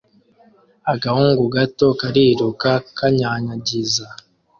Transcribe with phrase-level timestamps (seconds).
[0.93, 4.07] Agahungu gato kariruka kanyanyagiza